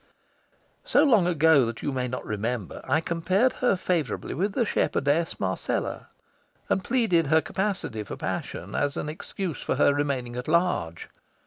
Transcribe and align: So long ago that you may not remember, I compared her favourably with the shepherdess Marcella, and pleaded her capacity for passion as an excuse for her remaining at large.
So 0.83 1.03
long 1.03 1.27
ago 1.27 1.63
that 1.67 1.83
you 1.83 1.91
may 1.91 2.07
not 2.07 2.25
remember, 2.25 2.81
I 2.85 3.01
compared 3.01 3.53
her 3.61 3.75
favourably 3.75 4.33
with 4.33 4.53
the 4.53 4.65
shepherdess 4.65 5.39
Marcella, 5.39 6.07
and 6.69 6.83
pleaded 6.83 7.27
her 7.27 7.39
capacity 7.39 8.01
for 8.01 8.15
passion 8.17 8.73
as 8.73 8.97
an 8.97 9.09
excuse 9.09 9.61
for 9.61 9.75
her 9.75 9.93
remaining 9.93 10.35
at 10.37 10.47
large. 10.47 11.07